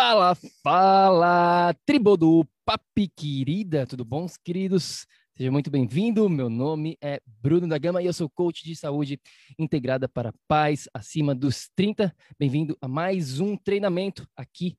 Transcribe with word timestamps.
Fala, 0.00 0.36
fala, 0.62 1.74
tribo 1.84 2.16
do 2.16 2.46
Papi 2.64 3.08
Querida, 3.08 3.84
tudo 3.84 4.04
bom, 4.04 4.28
queridos? 4.44 5.04
Seja 5.36 5.50
muito 5.50 5.72
bem-vindo. 5.72 6.30
Meu 6.30 6.48
nome 6.48 6.96
é 7.02 7.20
Bruno 7.26 7.66
da 7.66 7.76
Gama 7.78 8.00
e 8.00 8.06
eu 8.06 8.12
sou 8.12 8.30
coach 8.30 8.62
de 8.62 8.76
saúde 8.76 9.20
integrada 9.58 10.08
para 10.08 10.32
paz 10.46 10.88
acima 10.94 11.34
dos 11.34 11.68
30. 11.74 12.14
Bem-vindo 12.38 12.78
a 12.80 12.86
mais 12.86 13.40
um 13.40 13.56
treinamento 13.56 14.24
aqui 14.36 14.78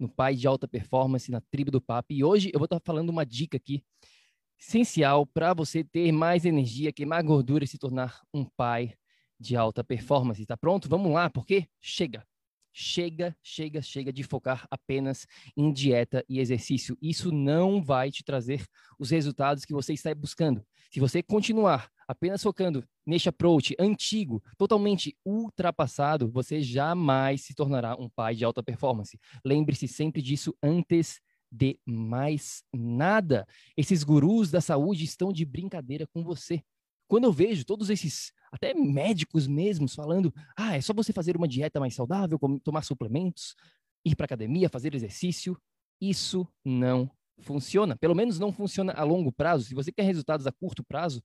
no 0.00 0.08
Pai 0.08 0.34
de 0.34 0.46
Alta 0.46 0.66
Performance 0.66 1.30
na 1.30 1.42
Tribo 1.42 1.70
do 1.70 1.78
Papi. 1.78 2.14
E 2.14 2.24
hoje 2.24 2.50
eu 2.50 2.58
vou 2.58 2.64
estar 2.64 2.80
falando 2.86 3.10
uma 3.10 3.26
dica 3.26 3.58
aqui 3.58 3.84
essencial 4.58 5.26
para 5.26 5.52
você 5.52 5.84
ter 5.84 6.10
mais 6.10 6.46
energia, 6.46 6.90
queimar 6.90 7.22
gordura 7.22 7.64
e 7.64 7.68
se 7.68 7.76
tornar 7.76 8.22
um 8.32 8.46
pai 8.56 8.94
de 9.38 9.56
alta 9.56 9.84
performance. 9.84 10.46
Tá 10.46 10.56
pronto? 10.56 10.88
Vamos 10.88 11.12
lá, 11.12 11.28
porque 11.28 11.68
chega. 11.82 12.24
Chega, 12.76 13.36
chega, 13.40 13.80
chega 13.80 14.12
de 14.12 14.24
focar 14.24 14.66
apenas 14.68 15.28
em 15.56 15.72
dieta 15.72 16.24
e 16.28 16.40
exercício. 16.40 16.98
Isso 17.00 17.30
não 17.30 17.80
vai 17.80 18.10
te 18.10 18.24
trazer 18.24 18.66
os 18.98 19.10
resultados 19.10 19.64
que 19.64 19.72
você 19.72 19.92
está 19.92 20.12
buscando. 20.12 20.60
Se 20.90 20.98
você 20.98 21.22
continuar 21.22 21.88
apenas 22.08 22.42
focando 22.42 22.84
neste 23.06 23.28
approach 23.28 23.76
antigo, 23.78 24.42
totalmente 24.58 25.16
ultrapassado, 25.24 26.28
você 26.28 26.60
jamais 26.60 27.42
se 27.42 27.54
tornará 27.54 27.94
um 27.94 28.08
pai 28.08 28.34
de 28.34 28.44
alta 28.44 28.60
performance. 28.60 29.20
Lembre-se 29.44 29.86
sempre 29.86 30.20
disso 30.20 30.52
antes 30.60 31.20
de 31.52 31.78
mais 31.86 32.64
nada. 32.72 33.46
Esses 33.76 34.02
gurus 34.02 34.50
da 34.50 34.60
saúde 34.60 35.04
estão 35.04 35.32
de 35.32 35.44
brincadeira 35.44 36.08
com 36.08 36.24
você. 36.24 36.60
Quando 37.06 37.24
eu 37.24 37.32
vejo 37.32 37.64
todos 37.64 37.90
esses, 37.90 38.32
até 38.54 38.72
médicos 38.72 39.48
mesmos, 39.48 39.96
falando: 39.96 40.32
ah, 40.56 40.76
é 40.76 40.80
só 40.80 40.94
você 40.94 41.12
fazer 41.12 41.36
uma 41.36 41.48
dieta 41.48 41.80
mais 41.80 41.92
saudável, 41.92 42.38
tomar 42.62 42.82
suplementos, 42.82 43.56
ir 44.04 44.14
para 44.14 44.26
academia, 44.26 44.68
fazer 44.68 44.94
exercício, 44.94 45.60
isso 46.00 46.46
não 46.64 47.10
funciona. 47.40 47.96
Pelo 47.96 48.14
menos 48.14 48.38
não 48.38 48.52
funciona 48.52 48.92
a 48.92 49.02
longo 49.02 49.32
prazo. 49.32 49.64
Se 49.64 49.74
você 49.74 49.90
quer 49.90 50.04
resultados 50.04 50.46
a 50.46 50.52
curto 50.52 50.84
prazo, 50.84 51.20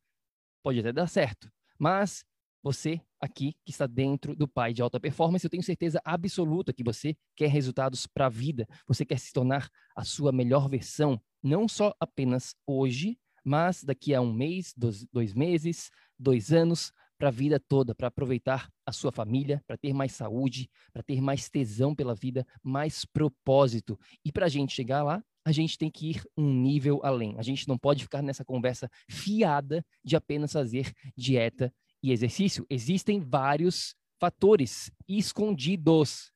pode 0.64 0.80
até 0.80 0.92
dar 0.92 1.06
certo. 1.06 1.52
Mas 1.78 2.26
você 2.64 3.00
aqui 3.22 3.54
que 3.64 3.72
está 3.72 3.86
dentro 3.86 4.36
do 4.36 4.48
Pai 4.48 4.74
de 4.74 4.82
Alta 4.82 5.00
Performance, 5.00 5.46
eu 5.46 5.52
tenho 5.52 5.62
certeza 5.62 6.02
absoluta 6.04 6.74
que 6.74 6.84
você 6.84 7.16
quer 7.36 7.50
resultados 7.50 8.08
para 8.08 8.26
a 8.26 8.30
vida, 8.30 8.68
você 8.88 9.06
quer 9.06 9.20
se 9.20 9.32
tornar 9.32 9.70
a 9.96 10.04
sua 10.04 10.32
melhor 10.32 10.68
versão, 10.68 11.22
não 11.44 11.68
só 11.68 11.94
apenas 12.00 12.56
hoje, 12.66 13.20
mas 13.44 13.84
daqui 13.84 14.16
a 14.16 14.22
um 14.22 14.34
mês, 14.34 14.74
dois, 14.76 15.06
dois 15.12 15.34
meses, 15.34 15.92
dois 16.18 16.52
anos, 16.52 16.92
para 17.20 17.28
a 17.28 17.32
vida 17.32 17.60
toda, 17.60 17.94
para 17.94 18.08
aproveitar 18.08 18.72
a 18.86 18.92
sua 18.92 19.12
família, 19.12 19.62
para 19.68 19.78
ter 19.78 19.94
mais 19.94 20.14
saúde, 20.14 20.70
para 20.94 21.04
ter 21.04 21.22
mais 21.22 21.50
tesão 21.50 21.94
pela 21.94 22.16
vida, 22.16 22.48
mais 22.64 23.04
propósito. 23.06 24.00
E 24.24 24.32
para 24.32 24.46
a 24.46 24.50
gente 24.50 24.74
chegar 24.74 25.04
lá, 25.04 25.22
a 25.46 25.52
gente 25.52 25.78
tem 25.78 25.92
que 25.92 26.12
ir 26.12 26.24
um 26.38 26.52
nível 26.52 27.02
além. 27.04 27.36
A 27.38 27.44
gente 27.44 27.68
não 27.68 27.78
pode 27.78 28.04
ficar 28.04 28.22
nessa 28.22 28.46
conversa 28.46 28.90
fiada 29.10 29.86
de 30.04 30.16
apenas 30.16 30.54
fazer 30.54 30.94
dieta 31.16 31.72
e 32.02 32.12
exercício, 32.12 32.66
existem 32.70 33.20
vários 33.20 33.94
fatores 34.20 34.92
escondidos 35.08 36.32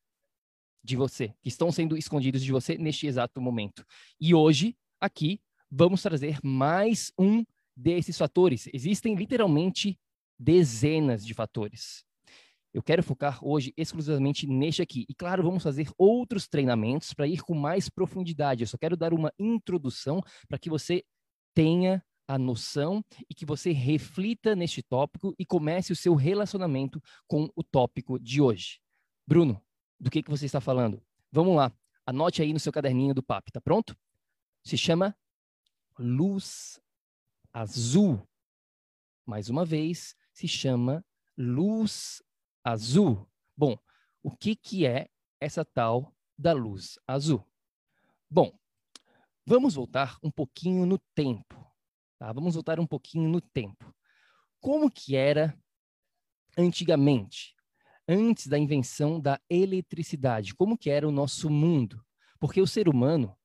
de 0.84 0.98
você, 0.98 1.34
que 1.42 1.48
estão 1.48 1.72
sendo 1.72 1.98
escondidos 1.98 2.44
de 2.44 2.52
você 2.52 2.78
neste 2.78 3.08
exato 3.08 3.40
momento. 3.40 3.86
E 4.20 4.36
hoje, 4.36 4.76
aqui, 5.00 5.40
vamos 5.72 6.02
trazer 6.02 6.40
mais 6.44 7.14
um 7.18 7.46
desses 7.76 8.18
fatores. 8.18 8.68
Existem 8.74 9.16
literalmente 9.16 9.98
dezenas 10.44 11.26
de 11.26 11.34
fatores. 11.34 12.04
Eu 12.74 12.82
quero 12.82 13.04
focar 13.04 13.40
hoje 13.42 13.72
exclusivamente 13.78 14.48
neste 14.48 14.82
aqui. 14.82 15.06
E 15.08 15.14
claro, 15.14 15.44
vamos 15.44 15.64
fazer 15.64 15.90
outros 15.98 16.48
treinamentos 16.48 17.14
para 17.14 17.28
ir 17.28 17.42
com 17.42 17.54
mais 17.54 17.88
profundidade. 17.88 18.64
Eu 18.64 18.68
só 18.68 18.78
quero 18.78 18.98
dar 18.98 19.14
uma 19.14 19.32
introdução 19.38 20.22
para 20.48 20.58
que 20.58 20.70
você 20.70 21.04
tenha 21.54 22.04
a 22.28 22.38
noção 22.38 23.04
e 23.30 23.34
que 23.36 23.46
você 23.46 23.72
reflita 23.72 24.56
neste 24.56 24.82
tópico 24.82 25.36
e 25.38 25.46
comece 25.46 25.92
o 25.92 25.96
seu 25.96 26.16
relacionamento 26.16 27.02
com 27.28 27.48
o 27.56 27.64
tópico 27.64 28.20
de 28.20 28.42
hoje. 28.42 28.80
Bruno, 29.28 29.62
do 30.00 30.10
que, 30.10 30.24
que 30.24 30.32
você 30.32 30.46
está 30.46 30.60
falando? 30.60 31.02
Vamos 31.32 31.56
lá, 31.56 31.72
anote 32.06 32.42
aí 32.42 32.54
no 32.54 32.60
seu 32.60 32.72
caderninho 32.72 33.14
do 33.14 33.22
PAP, 33.22 33.50
tá 33.52 33.62
pronto? 33.62 33.96
Se 34.64 34.78
chama 34.78 35.16
luz 36.00 36.82
azul. 37.52 38.28
Mais 39.26 39.50
uma 39.50 39.64
vez, 39.64 40.16
se 40.34 40.48
chama 40.48 41.06
luz 41.38 42.22
azul. 42.64 43.30
Bom, 43.56 43.78
o 44.22 44.36
que, 44.36 44.56
que 44.56 44.86
é 44.86 45.08
essa 45.40 45.64
tal 45.64 46.14
da 46.38 46.52
luz 46.52 46.98
azul? 47.08 47.48
Bom, 48.30 48.58
vamos 49.46 49.76
voltar 49.76 50.18
um 50.24 50.32
pouquinho 50.32 50.86
no 50.86 50.98
tempo. 51.16 51.64
Tá? 52.18 52.34
Vamos 52.34 52.56
voltar 52.56 52.80
um 52.80 52.88
pouquinho 52.88 53.30
no 53.30 53.40
tempo. 53.40 53.94
Como 54.60 54.90
que 54.90 55.16
era 55.16 55.58
antigamente, 56.58 57.56
antes 58.08 58.48
da 58.48 58.58
invenção 58.58 59.20
da 59.20 59.40
eletricidade? 59.50 60.56
Como 60.56 60.78
que 60.78 60.90
era 60.90 61.08
o 61.08 61.12
nosso 61.12 61.50
mundo? 61.50 62.04
Porque 62.40 62.62
o 62.62 62.68
ser 62.68 62.90
humano, 62.90 63.38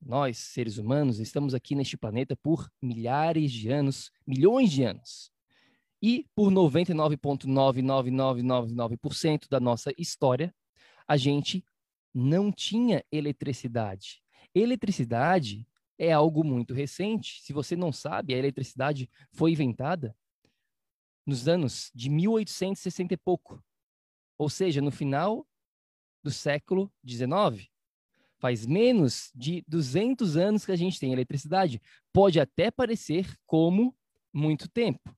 nós, 0.00 0.38
seres 0.38 0.78
humanos, 0.78 1.18
estamos 1.18 1.54
aqui 1.54 1.74
neste 1.74 1.96
planeta 1.96 2.36
por 2.36 2.70
milhares 2.80 3.50
de 3.50 3.70
anos, 3.70 4.12
milhões 4.26 4.70
de 4.70 4.84
anos. 4.84 5.33
E 6.06 6.26
por 6.34 6.50
99,99999% 6.50 9.48
da 9.48 9.58
nossa 9.58 9.90
história, 9.96 10.54
a 11.08 11.16
gente 11.16 11.64
não 12.12 12.52
tinha 12.52 13.02
eletricidade. 13.10 14.22
Eletricidade 14.54 15.66
é 15.98 16.12
algo 16.12 16.44
muito 16.44 16.74
recente. 16.74 17.42
Se 17.42 17.54
você 17.54 17.74
não 17.74 17.90
sabe, 17.90 18.34
a 18.34 18.36
eletricidade 18.36 19.08
foi 19.32 19.52
inventada 19.52 20.14
nos 21.24 21.48
anos 21.48 21.90
de 21.94 22.10
1860 22.10 23.14
e 23.14 23.16
pouco, 23.16 23.64
ou 24.36 24.50
seja, 24.50 24.82
no 24.82 24.90
final 24.90 25.48
do 26.22 26.30
século 26.30 26.92
XIX. 27.08 27.66
Faz 28.36 28.66
menos 28.66 29.30
de 29.34 29.64
200 29.66 30.36
anos 30.36 30.66
que 30.66 30.72
a 30.72 30.76
gente 30.76 31.00
tem 31.00 31.14
eletricidade. 31.14 31.80
Pode 32.12 32.38
até 32.38 32.70
parecer 32.70 33.34
como 33.46 33.96
muito 34.34 34.68
tempo, 34.68 35.16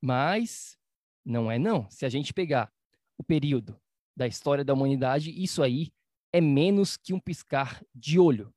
mas 0.00 0.76
não 1.24 1.50
é 1.50 1.58
não. 1.58 1.88
Se 1.90 2.04
a 2.04 2.08
gente 2.08 2.32
pegar 2.32 2.72
o 3.18 3.24
período 3.24 3.78
da 4.16 4.26
história 4.26 4.64
da 4.64 4.72
humanidade, 4.72 5.30
isso 5.30 5.62
aí 5.62 5.92
é 6.32 6.40
menos 6.40 6.96
que 6.96 7.12
um 7.12 7.20
piscar 7.20 7.82
de 7.94 8.18
olho. 8.18 8.52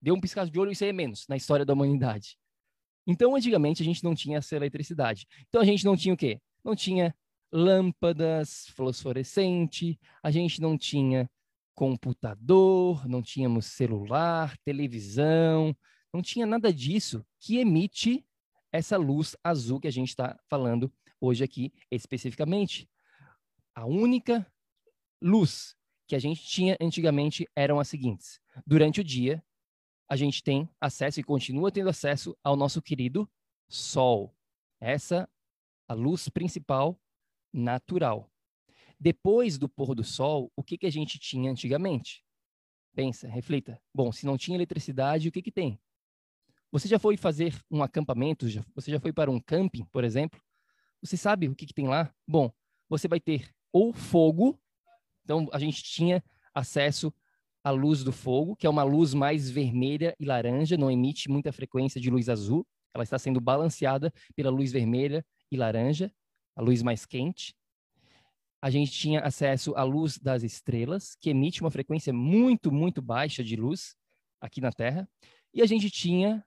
Deu 0.00 0.14
um 0.14 0.20
piscar 0.20 0.48
de 0.48 0.58
olho, 0.58 0.72
isso 0.72 0.84
aí 0.84 0.90
é 0.90 0.92
menos 0.92 1.26
na 1.28 1.36
história 1.36 1.64
da 1.64 1.72
humanidade. 1.72 2.36
Então, 3.06 3.34
antigamente, 3.34 3.82
a 3.82 3.84
gente 3.84 4.02
não 4.02 4.14
tinha 4.14 4.38
essa 4.38 4.56
eletricidade. 4.56 5.26
Então, 5.48 5.60
a 5.60 5.64
gente 5.64 5.84
não 5.84 5.96
tinha 5.96 6.14
o 6.14 6.16
quê? 6.16 6.40
Não 6.64 6.74
tinha 6.74 7.14
lâmpadas 7.52 8.66
fluorescente, 8.74 9.98
a 10.22 10.30
gente 10.30 10.60
não 10.60 10.76
tinha 10.76 11.30
computador, 11.74 13.06
não 13.06 13.22
tínhamos 13.22 13.66
celular, 13.66 14.56
televisão, 14.64 15.76
não 16.12 16.22
tinha 16.22 16.46
nada 16.46 16.72
disso 16.72 17.24
que 17.38 17.58
emite 17.58 18.24
essa 18.74 18.96
luz 18.96 19.36
azul 19.44 19.78
que 19.78 19.86
a 19.86 19.92
gente 19.92 20.08
está 20.08 20.36
falando 20.48 20.92
hoje 21.20 21.44
aqui 21.44 21.72
especificamente. 21.92 22.90
A 23.72 23.86
única 23.86 24.44
luz 25.22 25.76
que 26.08 26.16
a 26.16 26.18
gente 26.18 26.44
tinha 26.44 26.76
antigamente 26.80 27.48
eram 27.54 27.78
as 27.78 27.86
seguintes: 27.86 28.40
durante 28.66 29.00
o 29.00 29.04
dia, 29.04 29.40
a 30.10 30.16
gente 30.16 30.42
tem 30.42 30.68
acesso 30.80 31.20
e 31.20 31.22
continua 31.22 31.70
tendo 31.70 31.88
acesso 31.88 32.36
ao 32.42 32.56
nosso 32.56 32.82
querido 32.82 33.30
Sol. 33.68 34.36
Essa 34.80 35.28
a 35.88 35.94
luz 35.94 36.28
principal 36.28 37.00
natural. 37.52 38.28
Depois 38.98 39.56
do 39.56 39.68
pôr 39.68 39.94
do 39.94 40.02
sol, 40.02 40.50
o 40.56 40.64
que, 40.64 40.78
que 40.78 40.86
a 40.86 40.90
gente 40.90 41.18
tinha 41.18 41.50
antigamente? 41.50 42.24
Pensa, 42.94 43.28
reflita. 43.28 43.80
Bom, 43.94 44.10
se 44.10 44.26
não 44.26 44.36
tinha 44.36 44.56
eletricidade, 44.56 45.28
o 45.28 45.32
que, 45.32 45.42
que 45.42 45.52
tem? 45.52 45.78
Você 46.74 46.88
já 46.88 46.98
foi 46.98 47.16
fazer 47.16 47.54
um 47.70 47.84
acampamento? 47.84 48.48
Você 48.74 48.90
já 48.90 48.98
foi 48.98 49.12
para 49.12 49.30
um 49.30 49.38
camping, 49.38 49.84
por 49.92 50.02
exemplo? 50.02 50.40
Você 51.00 51.16
sabe 51.16 51.48
o 51.48 51.54
que, 51.54 51.66
que 51.66 51.72
tem 51.72 51.86
lá? 51.86 52.12
Bom, 52.26 52.52
você 52.88 53.06
vai 53.06 53.20
ter 53.20 53.48
ou 53.72 53.92
fogo, 53.92 54.60
então 55.22 55.48
a 55.52 55.60
gente 55.60 55.84
tinha 55.84 56.20
acesso 56.52 57.14
a 57.62 57.70
luz 57.70 58.02
do 58.02 58.10
fogo, 58.10 58.56
que 58.56 58.66
é 58.66 58.70
uma 58.70 58.82
luz 58.82 59.14
mais 59.14 59.48
vermelha 59.48 60.16
e 60.18 60.24
laranja, 60.24 60.76
não 60.76 60.90
emite 60.90 61.30
muita 61.30 61.52
frequência 61.52 62.00
de 62.00 62.10
luz 62.10 62.28
azul. 62.28 62.66
Ela 62.92 63.04
está 63.04 63.20
sendo 63.20 63.40
balanceada 63.40 64.12
pela 64.34 64.50
luz 64.50 64.72
vermelha 64.72 65.24
e 65.52 65.56
laranja, 65.56 66.12
a 66.56 66.60
luz 66.60 66.82
mais 66.82 67.06
quente. 67.06 67.54
A 68.60 68.68
gente 68.68 68.90
tinha 68.90 69.20
acesso 69.20 69.76
à 69.76 69.84
luz 69.84 70.18
das 70.18 70.42
estrelas, 70.42 71.14
que 71.20 71.30
emite 71.30 71.60
uma 71.60 71.70
frequência 71.70 72.12
muito, 72.12 72.72
muito 72.72 73.00
baixa 73.00 73.44
de 73.44 73.54
luz 73.54 73.94
aqui 74.40 74.60
na 74.60 74.72
Terra. 74.72 75.08
E 75.52 75.62
a 75.62 75.66
gente 75.66 75.88
tinha 75.88 76.44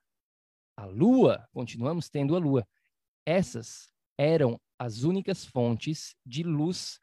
a 0.78 0.84
Lua, 0.84 1.44
continuamos 1.52 2.08
tendo 2.08 2.36
a 2.36 2.38
Lua. 2.38 2.64
Essas 3.26 3.90
eram 4.16 4.60
as 4.78 5.02
únicas 5.02 5.44
fontes 5.44 6.14
de 6.24 6.44
luz 6.44 7.00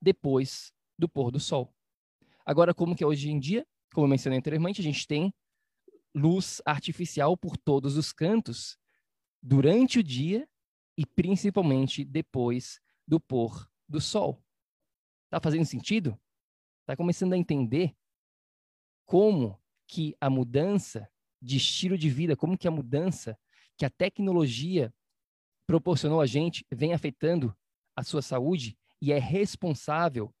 depois 0.00 0.72
do 0.96 1.08
pôr 1.08 1.32
do 1.32 1.40
Sol. 1.40 1.74
Agora, 2.44 2.72
como 2.72 2.94
que 2.94 3.02
é 3.02 3.06
hoje 3.06 3.28
em 3.28 3.40
dia? 3.40 3.66
como 3.92 4.04
eu 4.04 4.10
mencionei 4.10 4.38
anteriormente, 4.38 4.80
a 4.80 4.84
gente 4.84 5.06
tem 5.06 5.34
luz 6.14 6.60
artificial 6.66 7.34
por 7.36 7.56
todos 7.56 7.96
os 7.96 8.12
cantos 8.12 8.76
durante 9.42 9.98
o 9.98 10.04
dia 10.04 10.46
e 10.98 11.06
principalmente 11.06 12.04
depois 12.04 12.78
do 13.08 13.18
pôr 13.18 13.66
do 13.88 14.00
sol. 14.00 14.44
Tá 15.30 15.40
fazendo 15.40 15.64
sentido? 15.64 16.20
Tá 16.84 16.94
começando 16.94 17.32
a 17.32 17.38
entender 17.38 17.96
como 19.06 19.58
que 19.86 20.14
a 20.20 20.28
mudança 20.28 21.10
de 21.46 21.56
estilo 21.58 21.96
de 21.96 22.10
vida, 22.10 22.36
como 22.36 22.58
que 22.58 22.66
a 22.66 22.72
mudança 22.72 23.38
que 23.78 23.84
a 23.84 23.90
tecnologia 23.90 24.92
proporcionou 25.64 26.20
a 26.20 26.26
gente 26.26 26.66
vem 26.72 26.92
afetando 26.92 27.56
a 27.94 28.02
sua 28.02 28.20
saúde 28.20 28.76
e 29.00 29.12
é 29.12 29.18
responsável, 29.18 30.34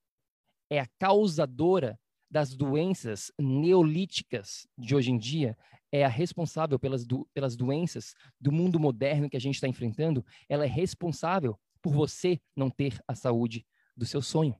é 0.68 0.80
a 0.80 0.88
causadora 0.98 1.98
das 2.28 2.56
doenças 2.56 3.30
neolíticas 3.38 4.66
de 4.76 4.96
hoje 4.96 5.12
em 5.12 5.18
dia, 5.18 5.56
é 5.92 6.04
a 6.04 6.08
responsável 6.08 6.76
pelas, 6.76 7.06
do, 7.06 7.24
pelas 7.32 7.56
doenças 7.56 8.12
do 8.40 8.50
mundo 8.50 8.80
moderno 8.80 9.30
que 9.30 9.36
a 9.36 9.40
gente 9.40 9.54
está 9.54 9.68
enfrentando, 9.68 10.26
ela 10.48 10.64
é 10.64 10.68
responsável 10.68 11.56
por 11.80 11.92
você 11.92 12.40
não 12.56 12.68
ter 12.68 13.00
a 13.06 13.14
saúde 13.14 13.64
do 13.96 14.04
seu 14.04 14.20
sonho. 14.20 14.58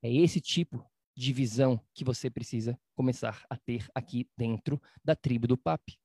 É 0.00 0.12
esse 0.12 0.40
tipo 0.40 0.88
de 1.18 1.32
visão 1.32 1.84
que 1.92 2.04
você 2.04 2.30
precisa 2.30 2.78
começar 2.94 3.44
a 3.50 3.56
ter 3.56 3.88
aqui 3.92 4.30
dentro 4.36 4.80
da 5.04 5.16
tribo 5.16 5.48
do 5.48 5.58
PAP. 5.58 5.98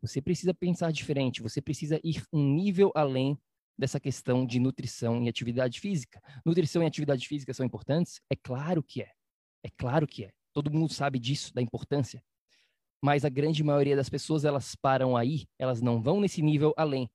Você 0.00 0.22
precisa 0.22 0.54
pensar 0.54 0.90
diferente, 0.92 1.42
você 1.42 1.60
precisa 1.60 2.00
ir 2.02 2.24
um 2.32 2.54
nível 2.54 2.90
além 2.94 3.38
dessa 3.76 4.00
questão 4.00 4.46
de 4.46 4.58
nutrição 4.58 5.22
e 5.22 5.28
atividade 5.28 5.78
física. 5.78 6.22
Nutrição 6.42 6.82
e 6.82 6.86
atividade 6.86 7.28
física 7.28 7.52
são 7.52 7.66
importantes? 7.66 8.18
É 8.30 8.34
claro 8.34 8.82
que 8.82 9.02
é. 9.02 9.10
É 9.62 9.68
claro 9.68 10.06
que 10.06 10.24
é. 10.24 10.32
Todo 10.54 10.72
mundo 10.72 10.94
sabe 10.94 11.18
disso, 11.18 11.52
da 11.52 11.60
importância. 11.60 12.24
Mas 13.02 13.26
a 13.26 13.28
grande 13.28 13.62
maioria 13.62 13.94
das 13.94 14.08
pessoas, 14.08 14.46
elas 14.46 14.74
param 14.74 15.18
aí, 15.18 15.46
elas 15.58 15.82
não 15.82 16.00
vão 16.00 16.18
nesse 16.18 16.40
nível 16.40 16.72
além. 16.78 17.10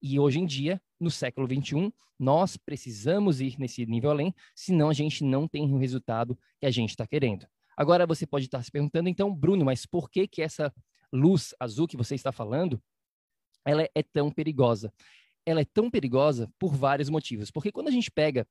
E 0.00 0.18
hoje 0.18 0.40
em 0.40 0.46
dia, 0.46 0.80
no 1.04 1.10
século 1.10 1.46
21, 1.46 1.92
nós 2.18 2.56
precisamos 2.56 3.40
ir 3.40 3.56
nesse 3.58 3.84
nível 3.86 4.10
além, 4.10 4.34
senão 4.54 4.88
a 4.88 4.94
gente 4.94 5.22
não 5.22 5.46
tem 5.46 5.72
o 5.72 5.78
resultado 5.78 6.38
que 6.58 6.66
a 6.66 6.70
gente 6.70 6.90
está 6.90 7.06
querendo. 7.06 7.46
Agora 7.76 8.06
você 8.06 8.26
pode 8.26 8.46
estar 8.46 8.62
se 8.62 8.70
perguntando, 8.70 9.08
então, 9.08 9.34
Bruno, 9.34 9.64
mas 9.64 9.84
por 9.84 10.10
que 10.10 10.26
que 10.26 10.42
essa 10.42 10.72
luz 11.12 11.54
azul 11.60 11.86
que 11.86 11.96
você 11.96 12.14
está 12.14 12.32
falando, 12.32 12.82
ela 13.64 13.88
é 13.94 14.02
tão 14.02 14.30
perigosa? 14.30 14.92
Ela 15.46 15.60
é 15.60 15.64
tão 15.64 15.90
perigosa 15.90 16.50
por 16.58 16.74
vários 16.74 17.08
motivos. 17.10 17.50
Porque 17.50 17.70
quando 17.70 17.88
a 17.88 17.92
gente 17.92 18.10
pega 18.10 18.46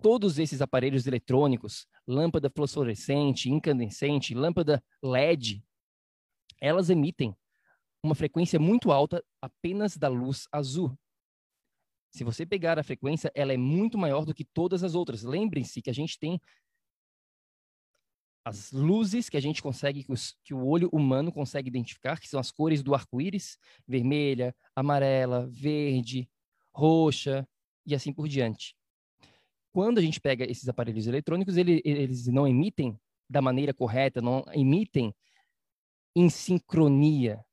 todos 0.00 0.38
esses 0.38 0.62
aparelhos 0.62 1.06
eletrônicos, 1.06 1.86
lâmpada 2.06 2.50
fluorescente, 2.50 3.50
incandescente, 3.50 4.34
lâmpada 4.34 4.82
LED, 5.02 5.62
elas 6.60 6.90
emitem 6.90 7.36
uma 8.02 8.14
frequência 8.14 8.58
muito 8.58 8.92
alta 8.92 9.22
apenas 9.42 9.96
da 9.96 10.08
luz 10.08 10.46
azul. 10.52 10.96
Se 12.10 12.24
você 12.24 12.46
pegar 12.46 12.78
a 12.78 12.82
frequência, 12.82 13.30
ela 13.34 13.52
é 13.52 13.56
muito 13.56 13.98
maior 13.98 14.24
do 14.24 14.34
que 14.34 14.44
todas 14.44 14.82
as 14.82 14.94
outras. 14.94 15.22
Lembrem-se 15.22 15.82
que 15.82 15.90
a 15.90 15.94
gente 15.94 16.18
tem 16.18 16.40
as 18.44 18.72
luzes 18.72 19.28
que 19.28 19.36
a 19.36 19.40
gente 19.40 19.62
consegue, 19.62 20.06
que 20.42 20.54
o 20.54 20.66
olho 20.66 20.88
humano 20.90 21.30
consegue 21.30 21.68
identificar, 21.68 22.18
que 22.18 22.28
são 22.28 22.40
as 22.40 22.50
cores 22.50 22.82
do 22.82 22.94
arco-íris, 22.94 23.58
vermelha, 23.86 24.56
amarela, 24.74 25.46
verde, 25.48 26.28
roxa 26.74 27.46
e 27.84 27.94
assim 27.94 28.12
por 28.12 28.26
diante. 28.26 28.74
Quando 29.70 29.98
a 29.98 30.02
gente 30.02 30.18
pega 30.18 30.50
esses 30.50 30.66
aparelhos 30.68 31.06
eletrônicos, 31.06 31.58
ele, 31.58 31.82
eles 31.84 32.26
não 32.26 32.48
emitem 32.48 32.98
da 33.28 33.42
maneira 33.42 33.74
correta, 33.74 34.22
não 34.22 34.42
emitem 34.54 35.14
em 36.16 36.30
sincronia. 36.30 37.44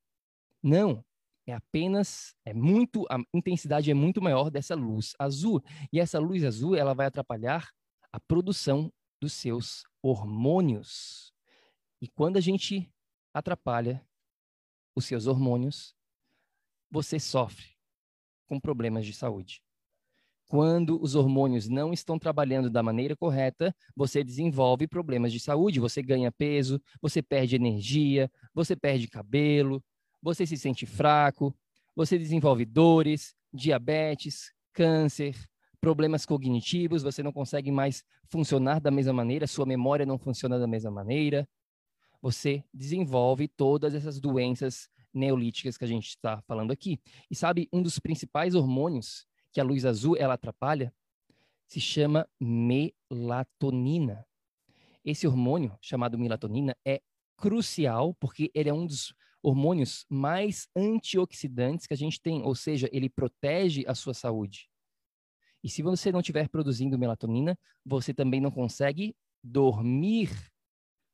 Não, 0.62 1.04
é 1.46 1.52
apenas 1.52 2.34
é 2.44 2.52
muito 2.52 3.06
a 3.08 3.18
intensidade 3.32 3.90
é 3.90 3.94
muito 3.94 4.20
maior 4.20 4.50
dessa 4.50 4.74
luz 4.74 5.14
azul 5.18 5.62
e 5.92 6.00
essa 6.00 6.18
luz 6.18 6.44
azul 6.44 6.74
ela 6.74 6.94
vai 6.94 7.06
atrapalhar 7.06 7.70
a 8.12 8.18
produção 8.20 8.92
dos 9.20 9.32
seus 9.32 9.84
hormônios. 10.02 11.32
E 12.00 12.08
quando 12.08 12.36
a 12.36 12.40
gente 12.40 12.92
atrapalha 13.32 14.06
os 14.94 15.04
seus 15.04 15.26
hormônios, 15.26 15.94
você 16.90 17.18
sofre 17.18 17.76
com 18.46 18.60
problemas 18.60 19.04
de 19.04 19.12
saúde. 19.12 19.62
Quando 20.48 21.02
os 21.02 21.16
hormônios 21.16 21.68
não 21.68 21.92
estão 21.92 22.18
trabalhando 22.18 22.70
da 22.70 22.82
maneira 22.82 23.16
correta, 23.16 23.74
você 23.96 24.22
desenvolve 24.22 24.86
problemas 24.86 25.32
de 25.32 25.40
saúde, 25.40 25.80
você 25.80 26.00
ganha 26.00 26.30
peso, 26.30 26.80
você 27.02 27.20
perde 27.20 27.56
energia, 27.56 28.30
você 28.54 28.76
perde 28.76 29.08
cabelo, 29.08 29.82
você 30.26 30.44
se 30.44 30.56
sente 30.56 30.84
fraco, 30.86 31.54
você 31.94 32.18
desenvolve 32.18 32.64
dores, 32.64 33.32
diabetes, 33.54 34.52
câncer, 34.72 35.36
problemas 35.80 36.26
cognitivos, 36.26 37.04
você 37.04 37.22
não 37.22 37.32
consegue 37.32 37.70
mais 37.70 38.04
funcionar 38.28 38.80
da 38.80 38.90
mesma 38.90 39.12
maneira, 39.12 39.46
sua 39.46 39.64
memória 39.64 40.04
não 40.04 40.18
funciona 40.18 40.58
da 40.58 40.66
mesma 40.66 40.90
maneira. 40.90 41.48
Você 42.20 42.64
desenvolve 42.74 43.46
todas 43.46 43.94
essas 43.94 44.18
doenças 44.18 44.88
neolíticas 45.14 45.78
que 45.78 45.84
a 45.84 45.88
gente 45.88 46.08
está 46.08 46.42
falando 46.42 46.72
aqui. 46.72 46.98
E 47.30 47.36
sabe, 47.36 47.68
um 47.72 47.80
dos 47.80 48.00
principais 48.00 48.56
hormônios 48.56 49.28
que 49.52 49.60
a 49.60 49.64
luz 49.64 49.84
azul 49.84 50.16
ela 50.16 50.34
atrapalha 50.34 50.92
se 51.68 51.80
chama 51.80 52.28
melatonina. 52.40 54.26
Esse 55.04 55.24
hormônio 55.24 55.78
chamado 55.80 56.18
melatonina 56.18 56.76
é 56.84 57.00
crucial 57.36 58.12
porque 58.14 58.50
ele 58.52 58.68
é 58.68 58.74
um 58.74 58.84
dos 58.84 59.14
hormônios 59.46 60.04
mais 60.10 60.66
antioxidantes 60.74 61.86
que 61.86 61.94
a 61.94 61.96
gente 61.96 62.20
tem, 62.20 62.42
ou 62.42 62.52
seja, 62.52 62.88
ele 62.92 63.08
protege 63.08 63.84
a 63.86 63.94
sua 63.94 64.12
saúde. 64.12 64.68
E 65.62 65.68
se 65.68 65.82
você 65.82 66.10
não 66.10 66.18
estiver 66.18 66.48
produzindo 66.48 66.98
melatonina, 66.98 67.56
você 67.84 68.12
também 68.12 68.40
não 68.40 68.50
consegue 68.50 69.14
dormir 69.44 70.30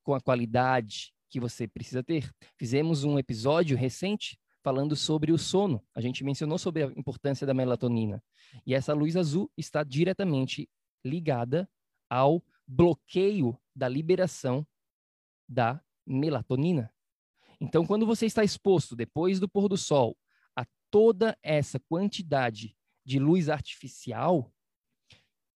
com 0.02 0.14
a 0.14 0.20
qualidade 0.20 1.12
que 1.29 1.38
você 1.38 1.69
precisa 1.69 2.02
ter. 2.02 2.31
Fizemos 2.58 3.05
um 3.05 3.19
episódio 3.19 3.76
recente 3.76 4.38
falando 4.64 4.96
sobre 4.96 5.31
o 5.31 5.37
sono. 5.37 5.84
A 5.94 6.00
gente 6.00 6.25
mencionou 6.25 6.56
sobre 6.56 6.84
a 6.84 6.87
importância 6.96 7.46
da 7.46 7.52
melatonina. 7.52 8.25
E 8.67 8.75
essa 8.75 8.94
luz 8.94 9.14
azul 9.14 9.50
está 9.58 9.84
diretamente 9.84 10.70
ligada 11.05 11.69
ao 12.08 12.43
bloqueio 12.67 13.61
da 13.76 13.88
liberação 13.90 14.67
da 15.46 15.82
melatonina. 16.06 16.91
Então, 17.62 17.86
quando 17.86 18.04
você 18.04 18.26
está 18.26 18.42
exposto 18.42 18.96
depois 18.96 19.38
do 19.38 19.48
pôr 19.48 19.69
do 19.69 19.76
sol 19.76 20.19
a 20.56 20.66
toda 20.90 21.38
essa 21.44 21.78
quantidade 21.78 22.76
de 23.04 23.20
luz 23.20 23.48
artificial, 23.48 24.52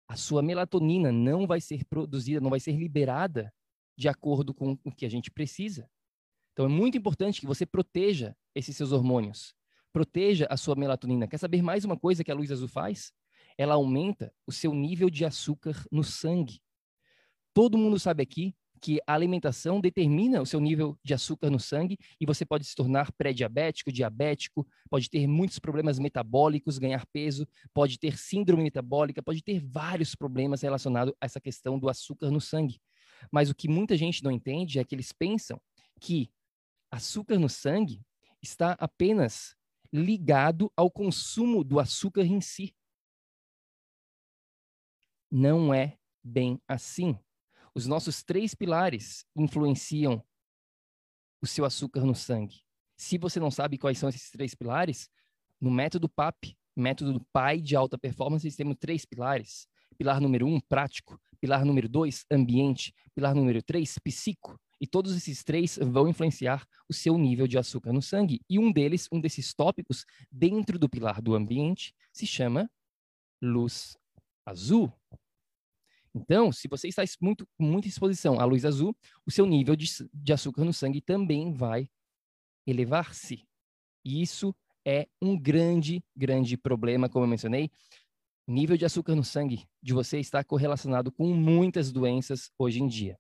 a 0.07 0.15
sua 0.15 0.41
melatonina 0.41 1.11
não 1.11 1.49
vai 1.49 1.61
ser 1.61 1.85
produzida, 1.85 2.41
não 2.41 2.49
vai 2.49 2.61
ser 2.61 2.77
liberada 2.77 3.53
de 3.99 4.09
acordo 4.09 4.55
com 4.55 4.79
o 4.85 4.93
que 4.93 5.05
a 5.05 5.09
gente 5.09 5.33
precisa. 5.33 5.91
Então 6.53 6.67
é 6.67 6.69
muito 6.69 6.97
importante 6.97 7.41
que 7.41 7.47
você 7.47 7.67
proteja 7.67 8.37
esses 8.55 8.77
seus 8.77 8.93
hormônios. 8.93 9.53
Proteja 9.93 10.47
a 10.49 10.57
sua 10.57 10.77
melatonina. 10.77 11.27
Quer 11.27 11.39
saber 11.39 11.61
mais 11.61 11.85
uma 11.85 11.99
coisa 11.99 12.23
que 12.23 12.31
a 12.31 12.35
luz 12.37 12.53
azul 12.53 12.69
faz? 12.69 13.13
Ela 13.59 13.75
aumenta 13.75 14.33
o 14.47 14.53
seu 14.53 14.73
nível 14.73 15.11
de 15.11 15.25
açúcar 15.25 15.85
no 15.91 16.05
sangue. 16.05 16.61
Todo 17.53 17.77
mundo 17.77 17.99
sabe 17.99 18.23
aqui 18.23 18.55
que 18.81 19.01
a 19.07 19.15
alimentação 19.15 19.81
determina 19.81 20.41
o 20.41 20.47
seu 20.47 20.61
nível 20.61 20.99
de 21.03 21.15
açúcar 21.15 21.51
no 21.51 21.59
sangue 21.59 21.99
e 22.21 22.27
você 22.27 22.45
pode 22.45 22.65
se 22.65 22.75
tornar 22.75 23.13
pré-diabético, 23.13 23.93
diabético, 23.93 24.67
pode 24.91 25.09
ter 25.09 25.27
muitos 25.27 25.59
problemas 25.59 25.99
metabólicos, 25.99 26.79
ganhar 26.79 27.07
peso, 27.07 27.47
pode 27.73 27.99
ter 27.99 28.19
síndrome 28.19 28.63
metabólica, 28.63 29.23
pode 29.23 29.43
ter 29.43 29.61
vários 29.61 30.15
problemas 30.15 30.63
relacionados 30.63 31.15
a 31.21 31.27
essa 31.27 31.41
questão 31.41 31.79
do 31.79 31.89
açúcar 31.89 32.31
no 32.31 32.41
sangue. 32.41 32.81
Mas 33.31 33.51
o 33.51 33.55
que 33.55 33.69
muita 33.69 33.97
gente 33.97 34.23
não 34.23 34.31
entende 34.31 34.79
é 34.79 34.85
que 34.85 34.95
eles 34.95 35.13
pensam 35.13 35.61
que 36.01 36.31
açúcar 36.91 37.39
no 37.39 37.49
sangue 37.49 38.03
está 38.43 38.73
apenas 38.73 39.57
ligado 39.93 40.71
ao 40.77 40.91
consumo 40.91 41.65
do 41.65 41.81
açúcar 41.81 42.25
em 42.25 42.41
si. 42.41 42.75
Não 45.31 45.73
é 45.73 45.99
bem 46.23 46.61
assim. 46.69 47.19
Os 47.77 47.87
nossos 47.87 48.23
três 48.23 48.55
pilares 48.55 49.27
influenciam 49.37 50.25
o 51.43 51.47
seu 51.47 51.63
açúcar 51.63 52.07
no 52.07 52.15
sangue. 52.15 52.63
Se 52.97 53.19
você 53.19 53.39
não 53.39 53.51
sabe 53.51 53.77
quais 53.77 53.99
são 53.99 54.09
esses 54.09 54.31
três 54.31 54.55
pilares, 54.55 55.11
no 55.61 55.71
método 55.71 56.09
PAP, 56.09 56.57
método 56.75 57.13
do 57.13 57.27
PAI 57.31 57.61
de 57.61 57.77
alta 57.77 57.99
performance, 57.99 58.57
temos 58.57 58.77
três 58.81 59.05
pilares. 59.05 59.69
Pilar 59.99 60.23
número 60.23 60.47
um, 60.47 60.59
prático. 60.59 61.21
Pilar 61.39 61.67
número 61.67 61.87
dois, 61.87 62.25
ambiente. 62.33 62.95
Pilar 63.15 63.35
número 63.35 63.63
três, 63.63 63.99
psico. 63.99 64.59
E 64.81 64.87
todos 64.87 65.15
esses 65.15 65.45
três 65.45 65.79
vão 65.79 66.09
influenciar 66.09 66.67
o 66.89 66.95
seu 66.95 67.19
nível 67.19 67.47
de 67.47 67.59
açúcar 67.59 67.93
no 67.93 68.01
sangue. 68.01 68.41
E 68.49 68.59
um 68.59 68.73
deles, 68.73 69.07
um 69.13 69.21
desses 69.21 69.53
tópicos, 69.53 70.07
dentro 70.33 70.79
do 70.79 70.89
pilar 70.89 71.21
do 71.21 71.35
ambiente, 71.35 71.95
se 72.11 72.27
chama 72.27 72.71
luz 73.43 73.99
azul. 74.47 74.91
Então, 76.17 76.51
se 76.51 76.67
você 76.67 76.89
está 76.89 77.03
muito, 77.21 77.47
com 77.59 77.65
muita 77.65 77.89
exposição 77.89 78.41
à 78.41 78.45
luz 78.47 78.65
azul, 78.65 78.97
o 79.27 79.31
seu 79.31 79.45
nível 79.45 79.77
de, 79.77 79.87
de 80.15 80.33
açúcar 80.33 80.65
no 80.65 80.73
sangue 80.73 81.03
também 81.03 81.53
vai 81.53 81.91
elevar-se. 82.67 83.47
E 84.03 84.23
isso 84.23 84.57
é 84.83 85.07
um 85.21 85.39
grande, 85.39 86.03
grande 86.17 86.57
problema, 86.57 87.07
como 87.07 87.27
eu 87.27 87.29
mencionei. 87.29 87.71
Nível 88.49 88.79
de 88.79 88.87
açúcar 88.87 89.15
no 89.15 89.23
sangue 89.23 89.69
de 89.83 89.93
você 89.93 90.19
está 90.19 90.43
correlacionado 90.43 91.13
com 91.13 91.35
muitas 91.35 91.93
doenças 91.93 92.51
hoje 92.59 92.81
em 92.81 92.89
dia. 92.89 93.19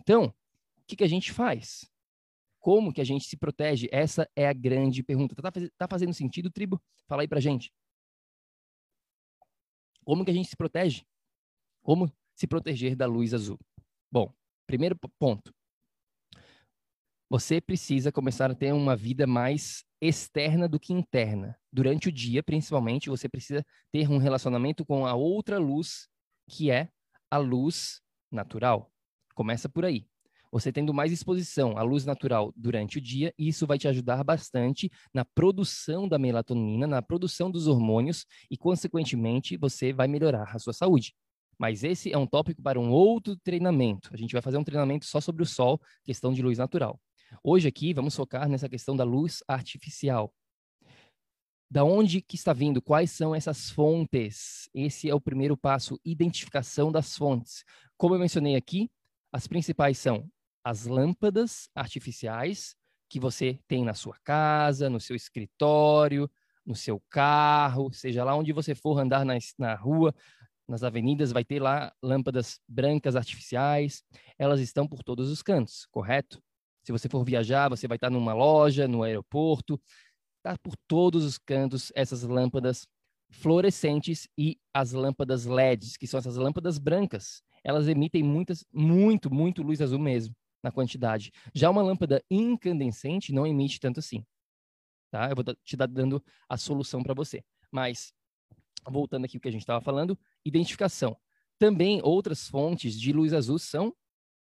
Então, 0.00 0.26
o 0.26 0.84
que, 0.86 0.96
que 0.96 1.04
a 1.04 1.08
gente 1.08 1.32
faz? 1.32 1.90
Como 2.60 2.92
que 2.92 3.00
a 3.00 3.04
gente 3.04 3.26
se 3.26 3.36
protege? 3.36 3.88
Essa 3.90 4.28
é 4.36 4.46
a 4.46 4.52
grande 4.52 5.02
pergunta. 5.02 5.34
Tá, 5.34 5.50
tá 5.78 5.88
fazendo 5.88 6.12
sentido, 6.12 6.50
tribo? 6.50 6.82
Fala 7.06 7.22
aí 7.22 7.28
pra 7.28 7.40
gente. 7.40 7.72
Como 10.04 10.22
que 10.22 10.30
a 10.30 10.34
gente 10.34 10.50
se 10.50 10.56
protege? 10.56 11.06
Como 11.86 12.12
se 12.34 12.48
proteger 12.48 12.96
da 12.96 13.06
luz 13.06 13.32
azul? 13.32 13.60
Bom, 14.10 14.34
primeiro 14.66 14.98
ponto. 15.20 15.54
Você 17.30 17.60
precisa 17.60 18.10
começar 18.10 18.50
a 18.50 18.56
ter 18.56 18.72
uma 18.72 18.96
vida 18.96 19.24
mais 19.24 19.84
externa 20.00 20.68
do 20.68 20.80
que 20.80 20.92
interna. 20.92 21.56
Durante 21.72 22.08
o 22.08 22.12
dia, 22.12 22.42
principalmente, 22.42 23.08
você 23.08 23.28
precisa 23.28 23.64
ter 23.92 24.10
um 24.10 24.18
relacionamento 24.18 24.84
com 24.84 25.06
a 25.06 25.14
outra 25.14 25.58
luz, 25.58 26.08
que 26.50 26.72
é 26.72 26.88
a 27.30 27.38
luz 27.38 28.02
natural. 28.32 28.92
Começa 29.32 29.68
por 29.68 29.84
aí. 29.84 30.08
Você 30.50 30.72
tendo 30.72 30.92
mais 30.92 31.12
exposição 31.12 31.78
à 31.78 31.82
luz 31.82 32.04
natural 32.04 32.52
durante 32.56 32.98
o 32.98 33.00
dia, 33.00 33.32
isso 33.38 33.64
vai 33.64 33.78
te 33.78 33.86
ajudar 33.86 34.24
bastante 34.24 34.90
na 35.14 35.24
produção 35.24 36.08
da 36.08 36.18
melatonina, 36.18 36.84
na 36.84 37.00
produção 37.00 37.48
dos 37.48 37.68
hormônios 37.68 38.26
e, 38.50 38.56
consequentemente, 38.56 39.56
você 39.56 39.92
vai 39.92 40.08
melhorar 40.08 40.50
a 40.52 40.58
sua 40.58 40.72
saúde. 40.72 41.14
Mas 41.58 41.82
esse 41.82 42.12
é 42.12 42.18
um 42.18 42.26
tópico 42.26 42.62
para 42.62 42.78
um 42.78 42.90
outro 42.90 43.36
treinamento. 43.36 44.10
A 44.12 44.16
gente 44.16 44.32
vai 44.32 44.42
fazer 44.42 44.58
um 44.58 44.64
treinamento 44.64 45.06
só 45.06 45.20
sobre 45.20 45.42
o 45.42 45.46
sol, 45.46 45.80
questão 46.04 46.32
de 46.32 46.42
luz 46.42 46.58
natural. 46.58 47.00
Hoje 47.42 47.66
aqui 47.68 47.94
vamos 47.94 48.14
focar 48.14 48.48
nessa 48.48 48.68
questão 48.68 48.96
da 48.96 49.04
luz 49.04 49.42
artificial. 49.48 50.32
Da 51.68 51.82
onde 51.82 52.20
que 52.20 52.36
está 52.36 52.52
vindo? 52.52 52.80
Quais 52.80 53.10
são 53.10 53.34
essas 53.34 53.70
fontes? 53.70 54.68
Esse 54.72 55.10
é 55.10 55.14
o 55.14 55.20
primeiro 55.20 55.56
passo, 55.56 55.98
identificação 56.04 56.92
das 56.92 57.16
fontes. 57.16 57.64
Como 57.96 58.14
eu 58.14 58.20
mencionei 58.20 58.54
aqui, 58.54 58.88
as 59.32 59.46
principais 59.48 59.98
são 59.98 60.30
as 60.62 60.86
lâmpadas 60.86 61.68
artificiais 61.74 62.76
que 63.08 63.18
você 63.18 63.58
tem 63.66 63.84
na 63.84 63.94
sua 63.94 64.16
casa, 64.22 64.90
no 64.90 65.00
seu 65.00 65.16
escritório, 65.16 66.30
no 66.64 66.74
seu 66.74 67.00
carro, 67.08 67.92
seja 67.92 68.24
lá 68.24 68.34
onde 68.34 68.52
você 68.52 68.74
for 68.74 68.98
andar 68.98 69.24
na, 69.24 69.34
na 69.58 69.74
rua, 69.74 70.14
nas 70.68 70.82
avenidas, 70.82 71.32
vai 71.32 71.44
ter 71.44 71.60
lá 71.60 71.92
lâmpadas 72.02 72.60
brancas 72.68 73.16
artificiais. 73.16 74.02
Elas 74.38 74.60
estão 74.60 74.86
por 74.86 75.02
todos 75.02 75.30
os 75.30 75.42
cantos, 75.42 75.86
correto? 75.90 76.42
Se 76.84 76.92
você 76.92 77.08
for 77.08 77.24
viajar, 77.24 77.68
você 77.68 77.88
vai 77.88 77.96
estar 77.96 78.10
numa 78.10 78.32
loja, 78.32 78.86
no 78.86 79.02
aeroporto, 79.02 79.80
está 80.38 80.56
por 80.58 80.76
todos 80.86 81.24
os 81.24 81.38
cantos 81.38 81.90
essas 81.94 82.22
lâmpadas 82.22 82.86
fluorescentes 83.30 84.28
e 84.38 84.58
as 84.72 84.92
lâmpadas 84.92 85.46
LEDs, 85.46 85.96
que 85.96 86.06
são 86.06 86.18
essas 86.18 86.36
lâmpadas 86.36 86.78
brancas. 86.78 87.42
Elas 87.64 87.88
emitem 87.88 88.22
muitas, 88.22 88.64
muito, 88.72 89.32
muito 89.32 89.62
luz 89.62 89.82
azul 89.82 89.98
mesmo, 89.98 90.34
na 90.62 90.70
quantidade. 90.70 91.32
Já 91.52 91.68
uma 91.68 91.82
lâmpada 91.82 92.22
incandescente 92.30 93.32
não 93.32 93.46
emite 93.46 93.80
tanto 93.80 93.98
assim. 93.98 94.24
Tá? 95.10 95.28
Eu 95.28 95.34
vou 95.34 95.44
te 95.64 95.76
dar 95.76 95.86
dando 95.86 96.22
a 96.48 96.56
solução 96.56 97.02
para 97.02 97.14
você. 97.14 97.42
Mas, 97.70 98.12
voltando 98.88 99.24
aqui 99.24 99.36
ao 99.36 99.40
que 99.40 99.48
a 99.48 99.52
gente 99.52 99.62
estava 99.62 99.80
falando, 99.80 100.16
identificação. 100.46 101.16
Também 101.58 102.00
outras 102.02 102.48
fontes 102.48 102.98
de 102.98 103.12
luz 103.12 103.32
azul 103.32 103.58
são 103.58 103.94